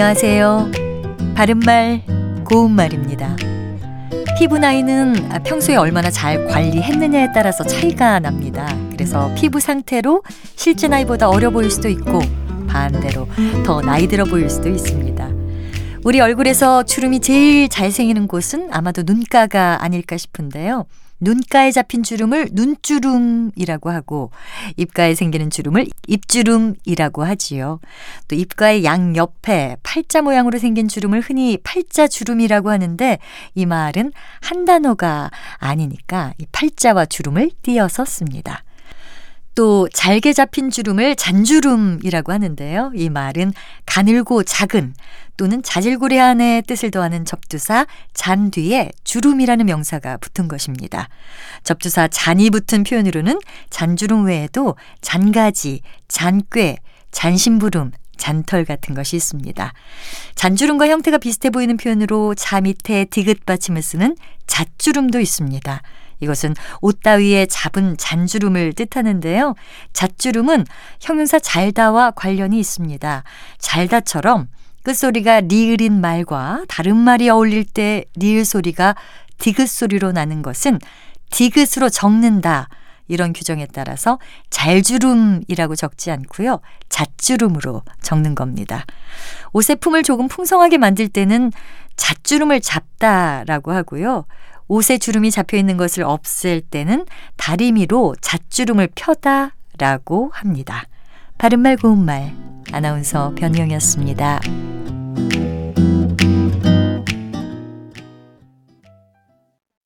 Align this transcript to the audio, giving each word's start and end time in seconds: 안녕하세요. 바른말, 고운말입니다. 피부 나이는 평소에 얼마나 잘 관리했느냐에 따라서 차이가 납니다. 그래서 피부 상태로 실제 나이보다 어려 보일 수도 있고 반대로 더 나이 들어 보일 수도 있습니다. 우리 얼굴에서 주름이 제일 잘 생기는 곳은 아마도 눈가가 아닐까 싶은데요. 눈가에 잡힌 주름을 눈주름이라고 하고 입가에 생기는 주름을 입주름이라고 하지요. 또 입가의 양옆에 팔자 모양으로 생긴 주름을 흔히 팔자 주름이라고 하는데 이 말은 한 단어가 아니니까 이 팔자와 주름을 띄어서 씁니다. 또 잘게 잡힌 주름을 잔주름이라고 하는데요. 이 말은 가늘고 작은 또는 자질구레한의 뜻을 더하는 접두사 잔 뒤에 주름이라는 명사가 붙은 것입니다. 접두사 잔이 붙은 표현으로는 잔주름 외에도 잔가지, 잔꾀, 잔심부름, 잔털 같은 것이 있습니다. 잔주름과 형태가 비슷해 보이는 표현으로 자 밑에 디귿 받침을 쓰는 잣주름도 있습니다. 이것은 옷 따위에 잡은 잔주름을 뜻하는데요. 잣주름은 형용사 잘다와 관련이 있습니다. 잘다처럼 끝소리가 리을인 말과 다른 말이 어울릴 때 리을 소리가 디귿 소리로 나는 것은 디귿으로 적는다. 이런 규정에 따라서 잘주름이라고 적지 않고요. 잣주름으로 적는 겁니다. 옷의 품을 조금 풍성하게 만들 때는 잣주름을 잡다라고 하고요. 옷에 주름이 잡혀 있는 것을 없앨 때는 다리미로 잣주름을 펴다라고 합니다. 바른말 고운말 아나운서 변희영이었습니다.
안녕하세요. 0.00 0.70
바른말, 1.34 2.04
고운말입니다. 2.44 3.34
피부 4.38 4.56
나이는 4.56 5.28
평소에 5.44 5.74
얼마나 5.74 6.08
잘 6.08 6.46
관리했느냐에 6.46 7.32
따라서 7.34 7.64
차이가 7.64 8.20
납니다. 8.20 8.68
그래서 8.92 9.34
피부 9.34 9.58
상태로 9.58 10.22
실제 10.54 10.86
나이보다 10.86 11.28
어려 11.28 11.50
보일 11.50 11.68
수도 11.68 11.88
있고 11.88 12.20
반대로 12.68 13.26
더 13.66 13.80
나이 13.80 14.06
들어 14.06 14.24
보일 14.24 14.48
수도 14.48 14.68
있습니다. 14.68 15.30
우리 16.04 16.20
얼굴에서 16.20 16.84
주름이 16.84 17.18
제일 17.18 17.68
잘 17.68 17.90
생기는 17.90 18.28
곳은 18.28 18.68
아마도 18.70 19.02
눈가가 19.04 19.82
아닐까 19.82 20.16
싶은데요. 20.16 20.86
눈가에 21.20 21.70
잡힌 21.70 22.02
주름을 22.02 22.50
눈주름이라고 22.52 23.90
하고 23.90 24.30
입가에 24.76 25.14
생기는 25.14 25.50
주름을 25.50 25.86
입주름이라고 26.06 27.24
하지요. 27.24 27.80
또 28.28 28.36
입가의 28.36 28.84
양옆에 28.84 29.76
팔자 29.82 30.22
모양으로 30.22 30.58
생긴 30.58 30.88
주름을 30.88 31.20
흔히 31.20 31.58
팔자 31.62 32.08
주름이라고 32.08 32.70
하는데 32.70 33.18
이 33.54 33.66
말은 33.66 34.12
한 34.40 34.64
단어가 34.64 35.30
아니니까 35.58 36.34
이 36.38 36.46
팔자와 36.52 37.06
주름을 37.06 37.50
띄어서 37.62 38.04
씁니다. 38.04 38.64
또 39.58 39.88
잘게 39.92 40.34
잡힌 40.34 40.70
주름을 40.70 41.16
잔주름이라고 41.16 42.30
하는데요. 42.30 42.92
이 42.94 43.10
말은 43.10 43.52
가늘고 43.86 44.44
작은 44.44 44.94
또는 45.36 45.64
자질구레한의 45.64 46.62
뜻을 46.62 46.92
더하는 46.92 47.24
접두사 47.24 47.84
잔 48.14 48.52
뒤에 48.52 48.92
주름이라는 49.02 49.66
명사가 49.66 50.18
붙은 50.18 50.46
것입니다. 50.46 51.08
접두사 51.64 52.06
잔이 52.06 52.50
붙은 52.50 52.84
표현으로는 52.84 53.40
잔주름 53.68 54.26
외에도 54.26 54.76
잔가지, 55.00 55.80
잔꾀, 56.06 56.76
잔심부름, 57.10 57.90
잔털 58.16 58.64
같은 58.64 58.94
것이 58.94 59.16
있습니다. 59.16 59.72
잔주름과 60.36 60.86
형태가 60.86 61.18
비슷해 61.18 61.50
보이는 61.50 61.76
표현으로 61.76 62.36
자 62.36 62.60
밑에 62.60 63.06
디귿 63.06 63.44
받침을 63.44 63.82
쓰는 63.82 64.14
잣주름도 64.46 65.18
있습니다. 65.18 65.82
이것은 66.20 66.54
옷 66.80 67.00
따위에 67.02 67.46
잡은 67.46 67.96
잔주름을 67.96 68.72
뜻하는데요. 68.72 69.54
잣주름은 69.92 70.66
형용사 71.00 71.38
잘다와 71.38 72.12
관련이 72.12 72.58
있습니다. 72.58 73.22
잘다처럼 73.58 74.48
끝소리가 74.82 75.40
리을인 75.40 76.00
말과 76.00 76.64
다른 76.68 76.96
말이 76.96 77.28
어울릴 77.28 77.64
때 77.64 78.04
리을 78.16 78.44
소리가 78.44 78.96
디귿 79.38 79.66
소리로 79.66 80.12
나는 80.12 80.42
것은 80.42 80.78
디귿으로 81.30 81.90
적는다. 81.90 82.68
이런 83.08 83.32
규정에 83.32 83.66
따라서 83.72 84.18
잘주름이라고 84.50 85.76
적지 85.76 86.10
않고요. 86.10 86.60
잣주름으로 86.88 87.82
적는 88.02 88.34
겁니다. 88.34 88.84
옷의 89.52 89.76
품을 89.76 90.02
조금 90.02 90.28
풍성하게 90.28 90.78
만들 90.78 91.08
때는 91.08 91.50
잣주름을 91.96 92.60
잡다라고 92.60 93.72
하고요. 93.72 94.26
옷에 94.68 94.98
주름이 94.98 95.30
잡혀 95.30 95.56
있는 95.56 95.76
것을 95.76 96.04
없앨 96.04 96.60
때는 96.60 97.06
다리미로 97.36 98.14
잣주름을 98.20 98.88
펴다라고 98.94 100.30
합니다. 100.32 100.84
바른말 101.38 101.76
고운말 101.76 102.34
아나운서 102.72 103.32
변희영이었습니다. 103.36 104.77